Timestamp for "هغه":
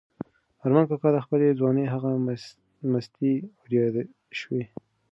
1.93-2.09